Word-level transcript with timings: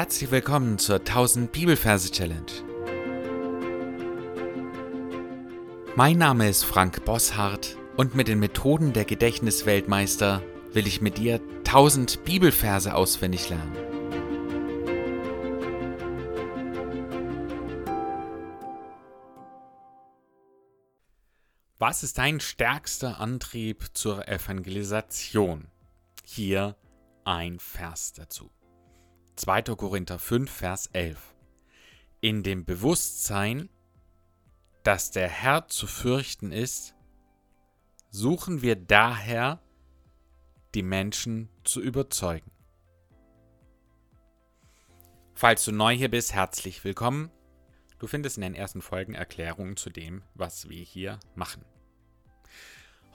Herzlich 0.00 0.30
willkommen 0.30 0.78
zur 0.78 1.00
1000 1.00 1.52
Bibelverse 1.52 2.10
Challenge. 2.10 2.50
Mein 5.94 6.16
Name 6.16 6.48
ist 6.48 6.64
Frank 6.64 7.04
Bosshardt 7.04 7.76
und 7.98 8.14
mit 8.14 8.26
den 8.26 8.38
Methoden 8.38 8.94
der 8.94 9.04
Gedächtnisweltmeister 9.04 10.42
will 10.72 10.86
ich 10.86 11.02
mit 11.02 11.18
dir 11.18 11.38
1000 11.66 12.24
Bibelverse 12.24 12.94
auswendig 12.94 13.50
lernen. 13.50 13.76
Was 21.78 22.02
ist 22.02 22.16
dein 22.16 22.40
stärkster 22.40 23.20
Antrieb 23.20 23.84
zur 23.92 24.26
Evangelisation? 24.28 25.66
Hier 26.24 26.74
ein 27.24 27.58
Vers 27.60 28.14
dazu. 28.14 28.50
2. 29.36 29.62
Korinther 29.76 30.18
5, 30.18 30.50
Vers 30.50 30.86
11. 30.92 31.34
In 32.20 32.42
dem 32.42 32.64
Bewusstsein, 32.64 33.68
dass 34.82 35.10
der 35.10 35.28
Herr 35.28 35.68
zu 35.68 35.86
fürchten 35.86 36.52
ist, 36.52 36.94
suchen 38.10 38.62
wir 38.62 38.76
daher, 38.76 39.62
die 40.74 40.82
Menschen 40.82 41.48
zu 41.64 41.80
überzeugen. 41.80 42.50
Falls 45.34 45.64
du 45.64 45.72
neu 45.72 45.96
hier 45.96 46.10
bist, 46.10 46.34
herzlich 46.34 46.84
willkommen. 46.84 47.30
Du 47.98 48.06
findest 48.06 48.36
in 48.36 48.42
den 48.42 48.54
ersten 48.54 48.82
Folgen 48.82 49.14
Erklärungen 49.14 49.76
zu 49.76 49.90
dem, 49.90 50.22
was 50.34 50.68
wir 50.68 50.82
hier 50.82 51.18
machen. 51.34 51.64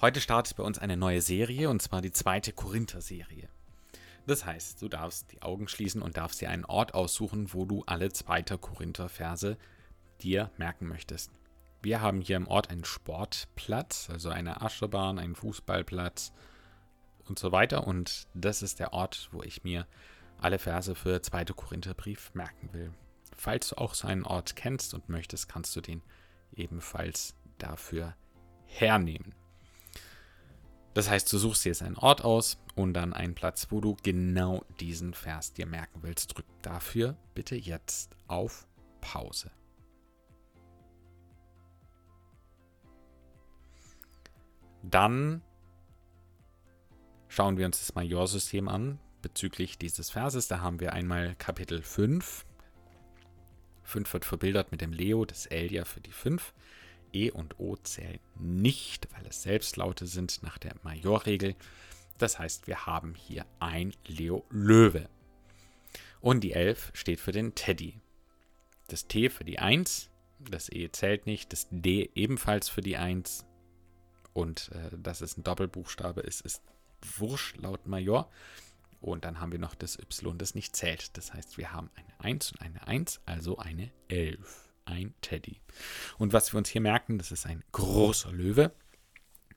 Heute 0.02 0.22
startet 0.22 0.58
bei 0.58 0.64
uns 0.64 0.78
eine 0.80 0.98
neue 0.98 1.22
Serie, 1.22 1.70
und 1.70 1.82
zwar 1.82 2.02
die 2.02 2.12
zweite 2.12 2.52
Korinther-Serie. 2.52 3.50
Das 4.28 4.46
heißt, 4.46 4.82
du 4.82 4.90
darfst 4.90 5.32
die 5.32 5.42
Augen 5.42 5.68
schließen 5.68 6.02
und 6.02 6.18
darfst 6.18 6.42
dir 6.42 6.50
einen 6.50 6.66
Ort 6.66 6.94
aussuchen, 6.94 7.54
wo 7.54 7.66
du 7.66 7.84
alle 7.86 8.12
2. 8.12 8.42
Korinther-Verse 8.44 9.58
dir 10.22 10.52
merken 10.58 10.88
möchtest. 10.88 11.32
Wir 11.82 12.02
haben 12.02 12.22
hier 12.22 12.38
im 12.38 12.48
Ort 12.48 12.72
einen 12.72 12.86
Sportplatz, 12.86 14.10
also 14.10 14.30
eine 14.30 14.62
Aschebahn, 14.62 15.20
einen 15.20 15.36
Fußballplatz 15.36 16.34
und 17.28 17.38
so 17.38 17.52
weiter. 17.52 17.86
Und 17.86 18.28
das 18.34 18.64
ist 18.64 18.80
der 18.80 18.94
Ort, 18.94 19.30
wo 19.32 19.44
ich 19.44 19.64
mir 19.64 19.86
alle 20.40 20.58
Verse 20.58 20.96
für 20.96 21.22
2. 21.22 21.46
Korintherbrief 21.46 22.34
merken 22.34 22.74
will. 22.74 22.92
Falls 23.38 23.70
du 23.70 23.78
auch 23.78 23.94
so 23.94 24.08
einen 24.08 24.24
Ort 24.24 24.56
kennst 24.56 24.96
und 24.96 25.10
möchtest, 25.10 25.48
kannst 25.48 25.76
du 25.76 25.82
den 25.82 26.02
ebenfalls 26.56 27.36
dafür 27.60 28.16
hernehmen. 28.66 29.36
Das 30.96 31.10
heißt, 31.10 31.32
du 31.32 31.38
suchst 31.38 31.66
dir 31.66 31.70
jetzt 31.70 31.84
einen 31.84 31.98
Ort 31.98 32.24
aus 32.24 32.58
und 32.74 32.94
dann 32.94 33.14
einen 33.14 33.36
Platz, 33.36 33.68
wo 33.70 33.82
du 33.82 33.98
genau 34.02 34.64
diesen 34.80 35.14
Vers 35.14 35.52
dir 35.52 35.66
merken 35.66 36.00
willst. 36.04 36.36
Drück 36.36 36.46
dafür 36.62 37.18
bitte 37.34 37.56
jetzt 37.56 38.16
auf 38.28 38.66
Pause. 39.02 39.52
Dann 44.84 45.42
schauen 47.28 47.58
wir 47.58 47.66
uns 47.66 47.80
das 47.80 47.94
Majorsystem 47.94 48.70
an 48.70 48.98
bezüglich 49.22 49.78
dieses 49.78 50.12
Verses. 50.12 50.48
Da 50.48 50.62
haben 50.62 50.80
wir 50.80 50.94
einmal 50.94 51.36
Kapitel 51.36 51.82
5. 51.82 52.46
5 53.84 54.14
wird 54.14 54.24
verbildert 54.24 54.72
mit 54.72 54.80
dem 54.80 54.94
Leo, 54.94 55.26
das 55.26 55.46
L 55.46 55.74
ja 55.74 55.84
für 55.84 56.00
die 56.00 56.14
5. 56.14 56.54
E 57.14 57.32
und 57.32 57.60
O 57.60 57.76
zählen 57.78 58.20
nicht, 58.40 59.08
weil 59.14 59.26
es 59.28 59.44
Selbstlaute 59.44 60.06
sind 60.06 60.44
nach 60.44 60.58
der 60.58 60.76
Majorregel. 60.84 61.56
Das 62.18 62.40
heißt, 62.40 62.68
wir 62.68 62.86
haben 62.86 63.16
hier 63.16 63.46
ein 63.60 63.94
Leo 64.08 64.46
Löwe. 64.50 65.10
Und 66.22 66.42
die 66.44 66.54
11 66.54 66.92
steht 66.94 67.20
für 67.20 67.32
den 67.32 67.56
Teddy. 67.56 68.00
Das 68.88 69.08
T 69.08 69.30
für 69.30 69.44
die 69.44 69.60
1, 69.60 70.10
das 70.40 70.72
E 70.72 70.90
zählt 70.92 71.26
nicht, 71.26 71.52
das 71.52 71.68
D 71.72 72.10
ebenfalls 72.16 72.70
für 72.70 72.82
die 72.82 72.98
1 72.98 73.46
und 74.34 74.70
äh, 74.74 74.90
dass 74.98 75.22
es 75.22 75.38
ein 75.38 75.44
Doppelbuchstabe 75.44 76.22
ist, 76.22 76.42
ist 76.42 76.62
wurscht 77.18 77.58
laut 77.58 77.88
Major. 77.88 78.30
Und 79.00 79.24
dann 79.24 79.40
haben 79.40 79.52
wir 79.52 79.60
noch 79.60 79.76
das 79.76 79.98
Y, 79.98 80.38
das 80.38 80.56
nicht 80.56 80.76
zählt. 80.76 81.16
Das 81.18 81.34
heißt, 81.34 81.58
wir 81.58 81.72
haben 81.72 81.90
eine 81.96 82.20
1 82.20 82.54
und 82.54 82.62
eine 82.62 82.88
1, 82.88 83.22
also 83.26 83.58
eine 83.58 83.92
11 84.10 84.65
ein 84.86 85.14
Teddy. 85.22 85.60
Und 86.18 86.34
was 86.34 86.54
wir 86.54 86.58
uns 86.58 86.70
hier 86.70 86.82
merken, 86.82 87.18
das 87.18 87.32
ist 87.32 87.46
ein 87.46 87.64
großer 87.72 88.32
Löwe. 88.32 88.72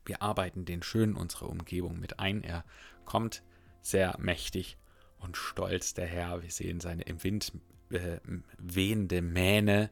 Wir 0.04 0.22
arbeiten 0.22 0.64
den 0.64 0.82
schön 0.82 1.14
unserer 1.14 1.48
Umgebung 1.48 2.00
mit 2.00 2.18
ein. 2.18 2.42
Er 2.42 2.64
kommt 3.04 3.42
sehr 3.82 4.16
mächtig 4.18 4.78
und 5.18 5.36
stolz 5.36 5.94
daher. 5.94 6.42
Wir 6.42 6.50
sehen 6.50 6.80
seine 6.80 7.02
im 7.02 7.22
Wind 7.22 7.52
äh, 7.90 8.18
wehende 8.58 9.22
Mähne. 9.22 9.90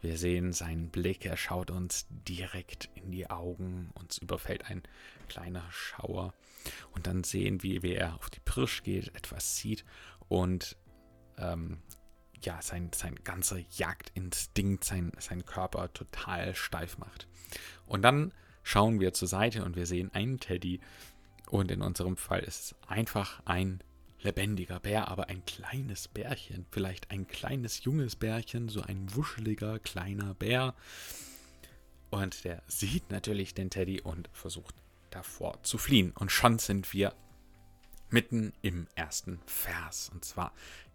Wir 0.00 0.16
sehen 0.16 0.52
seinen 0.52 0.90
Blick. 0.90 1.24
Er 1.24 1.36
schaut 1.36 1.70
uns 1.70 2.06
direkt 2.10 2.88
in 2.94 3.10
die 3.10 3.30
Augen. 3.30 3.90
Uns 3.94 4.18
überfällt 4.18 4.66
ein 4.66 4.82
kleiner 5.28 5.64
Schauer. 5.70 6.34
Und 6.92 7.06
dann 7.06 7.24
sehen 7.24 7.62
wir, 7.62 7.82
wie 7.82 7.94
er 7.94 8.14
auf 8.16 8.30
die 8.30 8.40
Pirsch 8.40 8.82
geht, 8.82 9.14
etwas 9.14 9.56
sieht 9.56 9.84
und 10.28 10.76
ähm, 11.38 11.78
ja, 12.42 12.60
sein, 12.62 12.90
sein 12.94 13.16
ganzer 13.24 13.58
Jagdinstinkt, 13.76 14.84
sein, 14.84 15.12
sein 15.18 15.44
Körper 15.44 15.92
total 15.92 16.54
steif 16.54 16.98
macht. 16.98 17.26
Und 17.86 18.02
dann 18.02 18.32
schauen 18.62 19.00
wir 19.00 19.12
zur 19.12 19.28
Seite 19.28 19.64
und 19.64 19.76
wir 19.76 19.86
sehen 19.86 20.10
einen 20.12 20.40
Teddy. 20.40 20.80
Und 21.50 21.70
in 21.70 21.82
unserem 21.82 22.16
Fall 22.16 22.40
ist 22.40 22.60
es 22.60 22.74
einfach 22.86 23.40
ein 23.46 23.82
lebendiger 24.20 24.80
Bär, 24.80 25.08
aber 25.08 25.28
ein 25.28 25.44
kleines 25.44 26.08
Bärchen. 26.08 26.66
Vielleicht 26.70 27.10
ein 27.10 27.26
kleines 27.26 27.84
junges 27.84 28.16
Bärchen, 28.16 28.68
so 28.68 28.82
ein 28.82 29.14
wuscheliger 29.14 29.78
kleiner 29.78 30.34
Bär. 30.34 30.74
Und 32.10 32.44
der 32.44 32.62
sieht 32.66 33.10
natürlich 33.10 33.54
den 33.54 33.70
Teddy 33.70 34.00
und 34.00 34.28
versucht 34.32 34.74
davor 35.10 35.62
zu 35.62 35.78
fliehen. 35.78 36.12
Und 36.12 36.32
schon 36.32 36.58
sind 36.58 36.92
wir 36.92 37.14
mitten 38.10 38.52
im 38.62 38.86
ersten 38.94 39.40
Vers. 39.46 40.10
Und 40.12 40.24
zwar 40.24 40.52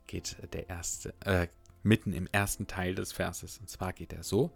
geht 0.07 0.37
der 0.53 0.69
erste, 0.69 1.13
äh, 1.25 1.47
mitten 1.83 2.13
im 2.13 2.27
ersten 2.31 2.67
Teil 2.67 2.95
des 2.95 3.11
Verses. 3.11 3.57
Und 3.57 3.69
zwar 3.69 3.93
geht 3.93 4.13
er 4.13 4.23
so, 4.23 4.51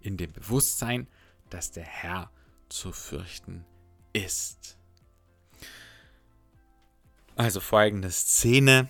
in 0.00 0.16
dem 0.16 0.32
Bewusstsein, 0.32 1.06
dass 1.50 1.70
der 1.70 1.84
Herr 1.84 2.30
zu 2.68 2.92
fürchten 2.92 3.64
ist. 4.12 4.78
Also 7.36 7.60
folgende 7.60 8.10
Szene. 8.10 8.88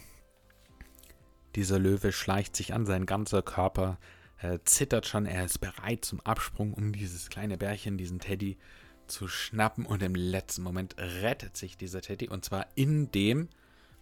Dieser 1.55 1.79
Löwe 1.79 2.13
schleicht 2.13 2.55
sich 2.55 2.75
an, 2.75 2.87
sein 2.87 3.07
ganzer 3.07 3.43
Körper 3.43 3.99
äh, 4.39 4.59
zittert 4.65 5.07
schon, 5.07 5.27
er 5.27 5.45
ist 5.45 5.59
bereit 5.59 6.05
zum 6.05 6.21
Absprung, 6.21 6.75
um 6.75 6.93
dieses 6.93 7.31
kleine 7.31 7.57
Bärchen, 7.57 7.97
diesen 7.97 8.21
Teddy 8.21 8.59
zu 9.07 9.29
schnappen 9.29 9.87
und 9.87 10.03
im 10.03 10.15
letzten 10.15 10.63
Moment 10.63 10.97
rettet 10.99 11.57
sich 11.57 11.77
dieser 11.77 12.03
Teddy 12.03 12.29
und 12.29 12.45
zwar 12.45 12.67
in 12.75 13.11
dem, 13.13 13.49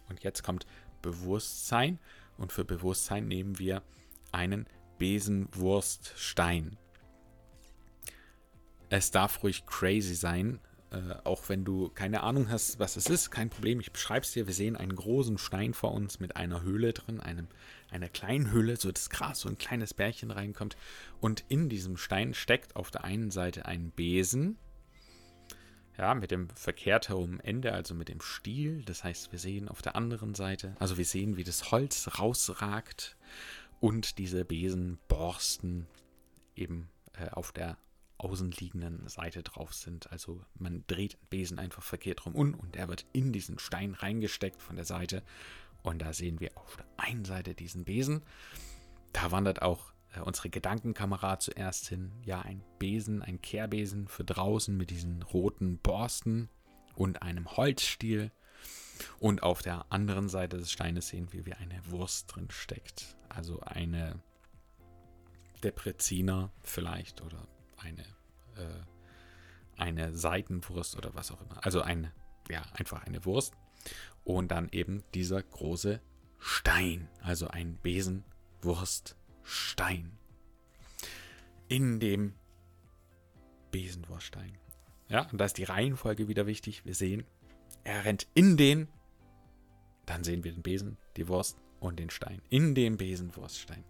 und 0.09 0.23
jetzt 0.23 0.43
kommt 0.43 0.65
Bewusstsein 1.05 1.99
und 2.37 2.51
für 2.51 2.65
Bewusstsein 2.65 3.27
nehmen 3.27 3.59
wir 3.59 3.83
einen 4.31 4.65
Besenwurststein. 4.97 6.77
Es 8.89 9.11
darf 9.11 9.43
ruhig 9.43 9.65
crazy 9.67 10.15
sein, 10.15 10.59
äh, 10.91 11.15
auch 11.23 11.47
wenn 11.47 11.63
du 11.63 11.89
keine 11.89 12.23
Ahnung 12.23 12.49
hast, 12.49 12.79
was 12.79 12.97
es 12.97 13.07
ist, 13.07 13.29
kein 13.29 13.49
Problem, 13.49 13.79
ich 13.79 13.91
beschreibe 13.91 14.25
es 14.25 14.31
dir. 14.31 14.47
Wir 14.47 14.53
sehen 14.53 14.75
einen 14.75 14.95
großen 14.95 15.37
Stein 15.37 15.73
vor 15.73 15.93
uns 15.93 16.19
mit 16.19 16.35
einer 16.37 16.63
Höhle 16.63 16.93
drin, 16.93 17.19
einem, 17.19 17.47
einer 17.91 18.09
kleinen 18.09 18.51
Höhle, 18.51 18.77
so 18.77 18.91
das 18.91 19.09
Gras, 19.09 19.41
so 19.41 19.49
ein 19.49 19.57
kleines 19.57 19.93
Bärchen 19.93 20.31
reinkommt. 20.31 20.75
Und 21.21 21.43
in 21.49 21.69
diesem 21.69 21.97
Stein 21.97 22.33
steckt 22.33 22.75
auf 22.75 22.89
der 22.89 23.03
einen 23.03 23.29
Seite 23.29 23.65
ein 23.65 23.91
Besen, 23.91 24.57
ja, 25.97 26.13
mit 26.13 26.31
dem 26.31 26.49
verkehrt 26.49 27.09
herum 27.09 27.39
Ende, 27.39 27.73
also 27.73 27.95
mit 27.95 28.09
dem 28.09 28.21
Stiel. 28.21 28.83
Das 28.83 29.03
heißt, 29.03 29.31
wir 29.31 29.39
sehen 29.39 29.69
auf 29.69 29.81
der 29.81 29.95
anderen 29.95 30.35
Seite, 30.35 30.75
also 30.79 30.97
wir 30.97 31.05
sehen, 31.05 31.37
wie 31.37 31.43
das 31.43 31.71
Holz 31.71 32.19
rausragt 32.19 33.15
und 33.79 34.17
diese 34.17 34.45
Besenborsten 34.45 35.87
eben 36.55 36.89
äh, 37.13 37.29
auf 37.29 37.51
der 37.51 37.77
außenliegenden 38.17 39.07
Seite 39.07 39.43
drauf 39.43 39.73
sind. 39.73 40.11
Also 40.11 40.41
man 40.55 40.83
dreht 40.87 41.13
den 41.13 41.27
Besen 41.29 41.59
einfach 41.59 41.83
verkehrt 41.83 42.25
rum 42.25 42.35
um 42.35 42.53
und 42.55 42.75
er 42.75 42.87
wird 42.87 43.05
in 43.13 43.31
diesen 43.31 43.59
Stein 43.59 43.93
reingesteckt 43.93 44.61
von 44.61 44.75
der 44.75 44.85
Seite. 44.85 45.23
Und 45.83 46.01
da 46.01 46.13
sehen 46.13 46.39
wir 46.39 46.51
auf 46.55 46.77
der 46.77 46.85
einen 46.97 47.25
Seite 47.25 47.53
diesen 47.53 47.85
Besen. 47.85 48.23
Da 49.13 49.31
wandert 49.31 49.61
auch 49.61 49.93
unsere 50.23 50.49
Gedankenkamera 50.49 51.39
zuerst 51.39 51.87
hin. 51.87 52.11
Ja, 52.23 52.41
ein 52.41 52.63
Besen, 52.79 53.21
ein 53.21 53.41
Kehrbesen 53.41 54.07
für 54.07 54.23
draußen 54.23 54.75
mit 54.75 54.89
diesen 54.89 55.21
roten 55.23 55.77
Borsten 55.79 56.49
und 56.95 57.21
einem 57.21 57.57
Holzstiel. 57.57 58.31
Und 59.19 59.43
auf 59.43 59.61
der 59.61 59.91
anderen 59.91 60.29
Seite 60.29 60.57
des 60.57 60.71
Steines 60.71 61.09
sehen 61.09 61.33
wir, 61.33 61.45
wie 61.45 61.53
eine 61.53 61.81
Wurst 61.89 62.33
drin 62.33 62.49
steckt. 62.49 63.17
Also 63.29 63.59
eine 63.61 64.21
Depreziner 65.63 66.51
vielleicht 66.63 67.21
oder 67.21 67.47
eine, 67.77 68.03
äh, 68.55 68.81
eine 69.77 70.15
Seitenwurst 70.15 70.95
oder 70.95 71.13
was 71.13 71.31
auch 71.31 71.41
immer. 71.41 71.65
Also 71.65 71.81
eine, 71.81 72.13
ja, 72.49 72.61
einfach 72.73 73.03
eine 73.03 73.25
Wurst. 73.25 73.53
Und 74.23 74.49
dann 74.49 74.69
eben 74.71 75.03
dieser 75.13 75.41
große 75.43 76.01
Stein, 76.39 77.09
also 77.21 77.47
ein 77.47 77.77
Besenwurststein. 79.45 80.17
In 81.67 81.99
dem 81.99 82.33
Besenwurststein. 83.71 84.57
Ja, 85.07 85.29
und 85.29 85.37
da 85.37 85.45
ist 85.45 85.57
die 85.57 85.63
Reihenfolge 85.63 86.27
wieder 86.27 86.47
wichtig. 86.47 86.83
Wir 86.85 86.95
sehen, 86.95 87.25
er 87.83 88.05
rennt 88.05 88.27
in 88.33 88.57
den, 88.57 88.87
dann 90.05 90.23
sehen 90.23 90.43
wir 90.43 90.51
den 90.51 90.63
Besen, 90.63 90.97
die 91.15 91.27
Wurst 91.27 91.57
und 91.79 91.99
den 91.99 92.09
Stein. 92.09 92.41
In 92.49 92.73
den 92.73 92.97
Besenwurststein. 92.97 93.83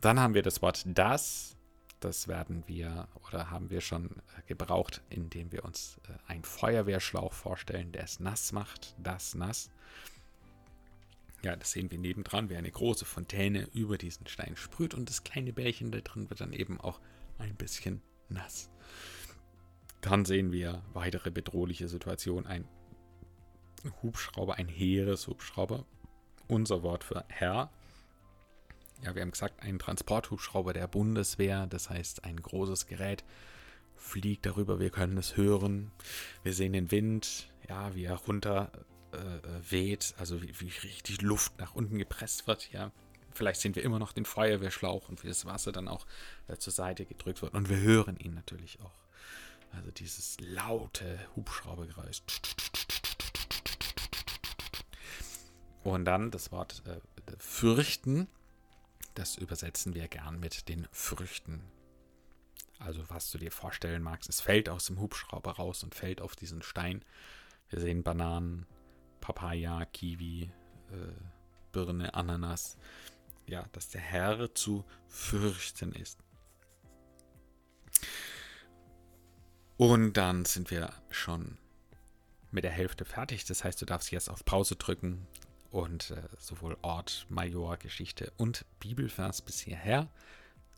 Dann 0.00 0.18
haben 0.18 0.34
wir 0.34 0.42
das 0.42 0.62
Wort 0.62 0.84
das. 0.86 1.56
Das 2.00 2.28
werden 2.28 2.64
wir 2.66 3.08
oder 3.28 3.50
haben 3.50 3.68
wir 3.68 3.82
schon 3.82 4.06
äh, 4.06 4.42
gebraucht, 4.46 5.02
indem 5.10 5.52
wir 5.52 5.66
uns 5.66 6.00
äh, 6.08 6.30
einen 6.30 6.44
Feuerwehrschlauch 6.44 7.34
vorstellen, 7.34 7.92
der 7.92 8.04
es 8.04 8.20
nass 8.20 8.52
macht. 8.52 8.94
Das 8.96 9.34
nass. 9.34 9.70
Ja, 11.42 11.56
das 11.56 11.72
sehen 11.72 11.90
wir 11.90 11.98
nebendran, 11.98 12.50
wie 12.50 12.56
eine 12.56 12.70
große 12.70 13.04
Fontäne 13.04 13.68
über 13.72 13.96
diesen 13.96 14.26
Stein 14.26 14.56
sprüht 14.56 14.94
und 14.94 15.08
das 15.08 15.24
kleine 15.24 15.52
Bärchen 15.52 15.90
da 15.90 16.00
drin 16.00 16.28
wird 16.28 16.40
dann 16.40 16.52
eben 16.52 16.80
auch 16.80 17.00
ein 17.38 17.56
bisschen 17.56 18.02
nass. 18.28 18.70
Dann 20.02 20.24
sehen 20.24 20.52
wir 20.52 20.82
weitere 20.92 21.30
bedrohliche 21.30 21.88
Situationen. 21.88 22.46
Ein 22.46 22.68
Hubschrauber, 24.02 24.56
ein 24.56 24.68
Heereshubschrauber. 24.68 25.86
Unser 26.48 26.82
Wort 26.82 27.04
für 27.04 27.24
Herr 27.28 27.70
ja, 29.02 29.14
wir 29.14 29.22
haben 29.22 29.30
gesagt, 29.30 29.62
ein 29.62 29.78
Transporthubschrauber 29.78 30.72
der 30.72 30.86
Bundeswehr, 30.86 31.66
das 31.66 31.90
heißt 31.90 32.24
ein 32.24 32.36
großes 32.36 32.86
Gerät, 32.86 33.24
fliegt 33.96 34.46
darüber, 34.46 34.78
wir 34.78 34.90
können 34.90 35.16
es 35.16 35.36
hören. 35.36 35.90
Wir 36.42 36.52
sehen 36.52 36.72
den 36.72 36.90
Wind, 36.90 37.50
ja, 37.68 37.94
wie 37.94 38.04
er 38.04 38.16
runter 38.16 38.70
äh, 39.12 39.16
äh, 39.16 39.70
weht, 39.70 40.14
also 40.18 40.42
wie, 40.42 40.52
wie 40.60 40.72
richtig 40.82 41.22
Luft 41.22 41.58
nach 41.58 41.74
unten 41.74 41.98
gepresst 41.98 42.46
wird, 42.46 42.72
ja. 42.72 42.92
Vielleicht 43.32 43.60
sehen 43.60 43.76
wir 43.76 43.84
immer 43.84 44.00
noch 44.00 44.12
den 44.12 44.24
Feuerwehrschlauch 44.24 45.08
und 45.08 45.22
wie 45.22 45.28
das 45.28 45.44
Wasser 45.46 45.70
dann 45.70 45.86
auch 45.86 46.04
äh, 46.48 46.56
zur 46.56 46.72
Seite 46.72 47.06
gedrückt 47.06 47.42
wird. 47.42 47.54
Und 47.54 47.68
wir 47.68 47.78
hören 47.78 48.16
ihn 48.16 48.34
natürlich 48.34 48.80
auch. 48.80 48.98
Also 49.72 49.92
dieses 49.92 50.36
laute 50.40 51.20
Hubschraubergeräusch. 51.36 52.22
Und 55.84 56.04
dann 56.04 56.32
das 56.32 56.50
Wort 56.50 56.82
äh, 56.86 56.98
fürchten 57.38 58.26
das 59.14 59.36
übersetzen 59.36 59.94
wir 59.94 60.08
gern 60.08 60.40
mit 60.40 60.68
den 60.68 60.86
Früchten. 60.92 61.62
Also 62.78 63.02
was 63.08 63.30
du 63.30 63.38
dir 63.38 63.52
vorstellen 63.52 64.02
magst, 64.02 64.28
es 64.28 64.40
fällt 64.40 64.68
aus 64.68 64.86
dem 64.86 64.98
Hubschrauber 64.98 65.52
raus 65.52 65.82
und 65.82 65.94
fällt 65.94 66.20
auf 66.20 66.36
diesen 66.36 66.62
Stein. 66.62 67.04
Wir 67.68 67.80
sehen 67.80 68.02
Bananen, 68.02 68.66
Papaya, 69.20 69.84
Kiwi, 69.86 70.50
äh, 70.90 71.12
Birne, 71.72 72.14
Ananas. 72.14 72.78
Ja, 73.46 73.64
dass 73.72 73.88
der 73.88 74.00
Herr 74.00 74.54
zu 74.54 74.84
fürchten 75.08 75.92
ist. 75.92 76.18
Und 79.76 80.12
dann 80.12 80.44
sind 80.44 80.70
wir 80.70 80.92
schon 81.10 81.58
mit 82.50 82.64
der 82.64 82.70
Hälfte 82.70 83.04
fertig. 83.04 83.44
Das 83.46 83.64
heißt, 83.64 83.80
du 83.80 83.86
darfst 83.86 84.12
jetzt 84.12 84.28
auf 84.28 84.44
Pause 84.44 84.76
drücken, 84.76 85.26
und 85.70 86.10
äh, 86.10 86.22
sowohl 86.38 86.76
Ort, 86.82 87.26
Major, 87.28 87.76
Geschichte 87.76 88.32
und 88.36 88.64
Bibelvers 88.80 89.42
bis 89.42 89.60
hierher 89.60 90.08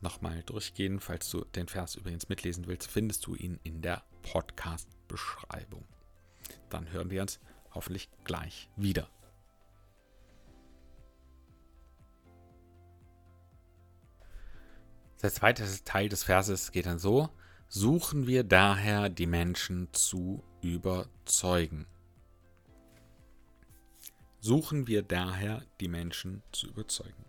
nochmal 0.01 0.43
durchgehen. 0.43 0.99
Falls 0.99 1.29
du 1.29 1.43
den 1.45 1.67
Vers 1.67 1.95
übrigens 1.95 2.29
mitlesen 2.29 2.67
willst, 2.67 2.89
findest 2.89 3.25
du 3.25 3.35
ihn 3.35 3.59
in 3.63 3.81
der 3.81 4.03
Podcast-Beschreibung. 4.21 5.85
Dann 6.69 6.91
hören 6.91 7.09
wir 7.09 7.21
uns 7.21 7.39
hoffentlich 7.73 8.09
gleich 8.23 8.69
wieder. 8.75 9.09
Der 15.21 15.31
zweite 15.31 15.63
Teil 15.85 16.09
des 16.09 16.23
Verses 16.23 16.71
geht 16.71 16.85
dann 16.85 16.99
so: 16.99 17.29
Suchen 17.69 18.27
wir 18.27 18.43
daher 18.43 19.09
die 19.09 19.27
Menschen 19.27 19.87
zu 19.93 20.43
überzeugen 20.61 21.87
suchen 24.43 24.87
wir 24.87 25.03
daher, 25.03 25.61
die 25.79 25.87
Menschen 25.87 26.43
zu 26.51 26.67
überzeugen. 26.67 27.25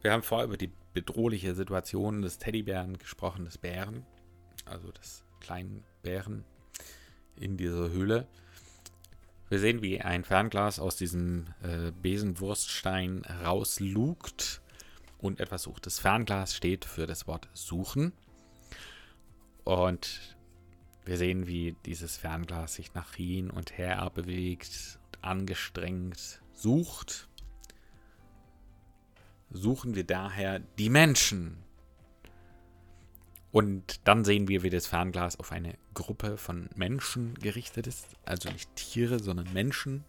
Wir 0.00 0.10
haben 0.10 0.24
vorher 0.24 0.48
über 0.48 0.56
die 0.56 0.72
bedrohliche 0.92 1.54
Situation 1.54 2.20
des 2.20 2.38
Teddybären 2.38 2.98
gesprochen, 2.98 3.44
des 3.44 3.58
Bären, 3.58 4.04
also 4.64 4.90
des 4.90 5.24
kleinen 5.40 5.84
Bären 6.02 6.44
in 7.36 7.56
dieser 7.56 7.90
Höhle. 7.90 8.26
Wir 9.52 9.58
sehen, 9.58 9.82
wie 9.82 10.00
ein 10.00 10.24
Fernglas 10.24 10.80
aus 10.80 10.96
diesem 10.96 11.44
äh, 11.62 11.92
Besenwurststein 12.00 13.20
rauslugt 13.44 14.62
und 15.18 15.40
etwas 15.40 15.64
sucht. 15.64 15.84
Das 15.84 15.98
Fernglas 15.98 16.56
steht 16.56 16.86
für 16.86 17.06
das 17.06 17.26
Wort 17.26 17.50
suchen. 17.52 18.14
Und 19.64 20.38
wir 21.04 21.18
sehen, 21.18 21.46
wie 21.46 21.76
dieses 21.84 22.16
Fernglas 22.16 22.76
sich 22.76 22.94
nach 22.94 23.12
hin 23.12 23.50
und 23.50 23.76
her 23.76 24.10
bewegt 24.14 24.98
angestrengt 25.20 26.40
sucht, 26.54 27.28
suchen 29.50 29.94
wir 29.94 30.04
daher 30.04 30.60
die 30.60 30.88
Menschen. 30.88 31.58
Und 33.52 34.00
dann 34.08 34.24
sehen 34.24 34.48
wir, 34.48 34.62
wie 34.62 34.70
das 34.70 34.86
Fernglas 34.86 35.38
auf 35.38 35.52
eine 35.52 35.76
Gruppe 35.92 36.38
von 36.38 36.70
Menschen 36.74 37.34
gerichtet 37.34 37.86
ist. 37.86 38.06
Also 38.24 38.50
nicht 38.50 38.74
Tiere, 38.74 39.18
sondern 39.20 39.52
Menschen. 39.52 40.04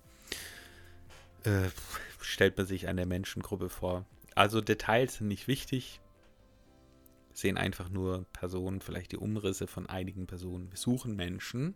Äh, 1.44 1.70
stellt 2.22 2.58
man 2.58 2.66
sich 2.66 2.88
eine 2.88 3.06
Menschengruppe 3.06 3.68
vor. 3.68 4.06
Also 4.34 4.62
Details 4.62 5.16
sind 5.16 5.28
nicht 5.28 5.50
wichtig. 5.50 6.00
Sehen 7.34 7.58
einfach 7.58 7.90
nur 7.90 8.26
Personen, 8.32 8.80
vielleicht 8.80 9.12
die 9.12 9.18
Umrisse 9.18 9.68
von 9.68 9.88
einigen 9.90 10.26
Personen. 10.26 10.72
Wir 10.72 10.78
suchen 10.78 11.18
Menschen 11.18 11.76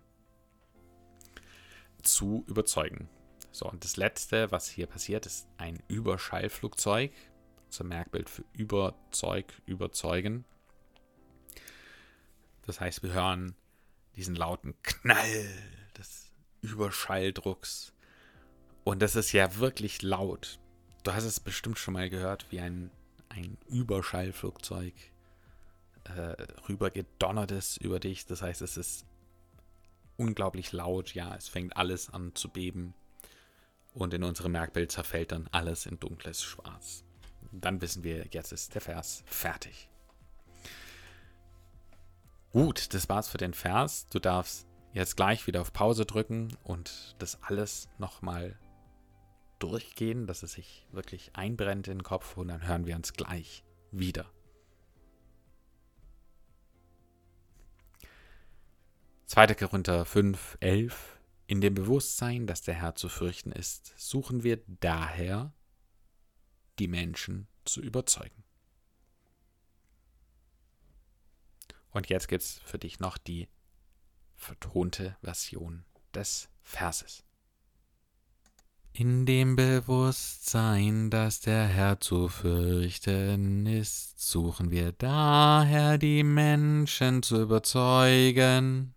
zu 2.01 2.45
überzeugen. 2.47 3.09
So, 3.51 3.69
und 3.69 3.83
das 3.83 3.97
letzte, 3.97 4.51
was 4.51 4.69
hier 4.69 4.87
passiert, 4.87 5.25
ist 5.25 5.47
ein 5.57 5.83
Überschallflugzeug. 5.89 7.11
Ein 7.79 7.87
Merkbild 7.87 8.29
für 8.29 8.45
Überzeug, 8.53 9.53
Überzeugen. 9.65 10.45
Das 12.67 12.81
heißt, 12.81 13.01
wir 13.01 13.13
hören 13.13 13.55
diesen 14.15 14.35
lauten 14.35 14.75
Knall 14.83 15.49
des 15.97 16.31
Überschalldrucks. 16.61 17.93
Und 18.83 19.01
das 19.01 19.15
ist 19.15 19.31
ja 19.31 19.55
wirklich 19.55 20.01
laut. 20.01 20.59
Du 21.03 21.13
hast 21.13 21.23
es 21.23 21.39
bestimmt 21.39 21.79
schon 21.79 21.93
mal 21.93 22.09
gehört, 22.09 22.45
wie 22.51 22.59
ein, 22.59 22.91
ein 23.29 23.57
Überschallflugzeug 23.67 24.93
äh, 26.03 26.43
rüber 26.67 26.91
gedonnert 26.91 27.51
ist 27.51 27.77
über 27.77 27.99
dich. 27.99 28.25
Das 28.25 28.41
heißt, 28.41 28.61
es 28.61 28.75
ist 28.75 29.05
unglaublich 30.17 30.73
laut. 30.73 31.13
Ja, 31.13 31.35
es 31.35 31.47
fängt 31.47 31.77
alles 31.77 32.09
an 32.13 32.35
zu 32.35 32.49
beben 32.49 32.93
und 33.93 34.13
in 34.13 34.23
unserem 34.23 34.51
Merkbild 34.51 34.91
zerfällt 34.91 35.31
dann 35.31 35.47
alles 35.51 35.85
in 35.85 35.99
dunkles 35.99 36.43
Schwarz. 36.43 37.03
Dann 37.51 37.81
wissen 37.81 38.03
wir, 38.03 38.27
jetzt 38.31 38.51
ist 38.51 38.75
der 38.75 38.81
Vers 38.81 39.23
fertig. 39.25 39.89
Gut, 42.51 42.93
das 42.93 43.09
war's 43.09 43.27
für 43.27 43.37
den 43.37 43.53
Vers. 43.53 44.07
Du 44.09 44.19
darfst 44.19 44.67
jetzt 44.93 45.17
gleich 45.17 45.47
wieder 45.47 45.61
auf 45.61 45.73
Pause 45.73 46.05
drücken 46.05 46.55
und 46.63 47.15
das 47.19 47.41
alles 47.43 47.89
nochmal 47.97 48.57
durchgehen, 49.59 50.27
dass 50.27 50.43
es 50.43 50.53
sich 50.53 50.87
wirklich 50.91 51.35
einbrennt 51.35 51.87
in 51.87 51.99
den 51.99 52.03
Kopf 52.03 52.37
und 52.37 52.47
dann 52.47 52.67
hören 52.67 52.85
wir 52.85 52.95
uns 52.95 53.13
gleich 53.13 53.63
wieder. 53.91 54.25
Zweiter 59.25 59.55
Korinther 59.55 60.05
5, 60.05 60.57
11 60.61 61.19
in 61.47 61.61
dem 61.61 61.73
Bewusstsein, 61.73 62.47
dass 62.47 62.61
der 62.61 62.75
Herr 62.75 62.95
zu 62.95 63.09
fürchten 63.09 63.51
ist, 63.51 63.93
suchen 63.97 64.43
wir 64.43 64.61
daher, 64.67 65.53
die 66.79 66.87
Menschen 66.87 67.47
zu 67.65 67.81
überzeugen. 67.81 68.46
Und 71.91 72.09
jetzt 72.09 72.27
gibt 72.27 72.43
es 72.43 72.59
für 72.65 72.77
dich 72.77 72.99
noch 72.99 73.17
die 73.17 73.47
vertonte 74.35 75.17
Version 75.21 75.83
des 76.13 76.49
Verses. 76.61 77.23
In 78.93 79.27
dem 79.27 79.55
Bewusstsein, 79.55 81.11
dass 81.11 81.39
der 81.39 81.67
Herr 81.67 81.99
zu 81.99 82.29
fürchten 82.29 83.67
ist, 83.67 84.19
suchen 84.19 84.71
wir 84.71 84.91
daher 84.91 85.99
die 85.99 86.23
Menschen 86.23 87.21
zu 87.21 87.43
überzeugen. 87.43 88.95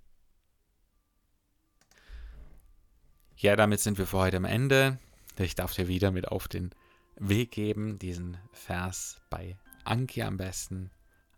Ja, 3.36 3.56
damit 3.56 3.80
sind 3.80 3.98
wir 3.98 4.06
für 4.06 4.18
heute 4.18 4.38
am 4.38 4.46
Ende. 4.46 4.98
Ich 5.38 5.54
darf 5.54 5.74
dir 5.74 5.86
wieder 5.86 6.10
mit 6.10 6.28
auf 6.28 6.48
den 6.48 6.70
Weg 7.16 7.50
geben, 7.50 7.98
diesen 7.98 8.38
Vers 8.52 9.20
bei 9.28 9.58
Anki 9.84 10.22
am 10.22 10.38
besten 10.38 10.90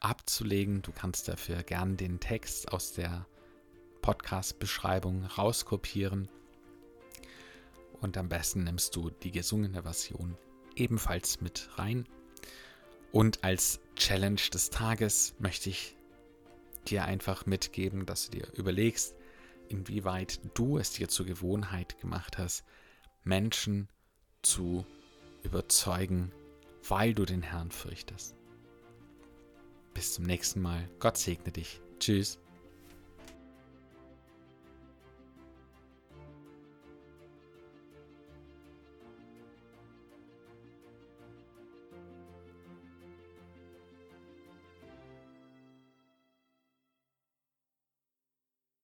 abzulegen. 0.03 0.83
Du 0.83 0.93
kannst 0.93 1.29
dafür 1.29 1.63
gern 1.63 1.97
den 1.97 2.21
Text 2.21 2.73
aus 2.73 2.93
der 2.93 3.27
Podcast-Beschreibung 4.03 5.25
rauskopieren 5.25 6.29
Und 8.01 8.19
am 8.19 8.29
besten 8.29 8.65
nimmst 8.65 8.97
du 8.97 9.11
die 9.11 9.31
gesungene 9.31 9.85
Version 9.85 10.37
ebenfalls 10.75 11.41
mit 11.41 11.71
rein. 11.77 12.07
Und 13.13 13.45
als 13.45 13.81
Challenge 13.95 14.41
des 14.53 14.71
Tages 14.71 15.35
möchte 15.39 15.71
ich 15.71 15.97
dir 16.89 17.05
einfach 17.05 17.47
mitgeben, 17.47 18.07
dass 18.07 18.29
du 18.29 18.39
dir 18.39 18.53
überlegst, 18.55 19.15
inwieweit 19.69 20.41
du 20.55 20.79
es 20.79 20.91
dir 20.91 21.09
zur 21.09 21.27
Gewohnheit 21.27 22.01
gemacht 22.01 22.39
hast, 22.39 22.65
Menschen 23.23 23.89
zu 24.43 24.85
überzeugen, 25.45 26.33
weil 26.89 27.15
du 27.15 27.25
den 27.25 27.43
Herrn 27.43 27.71
fürchtest. 27.71 28.35
Bis 30.03 30.15
zum 30.15 30.25
nächsten 30.25 30.61
Mal. 30.61 30.89
Gott 30.99 31.17
segne 31.17 31.53
dich. 31.53 31.81
Tschüss. 32.01 32.42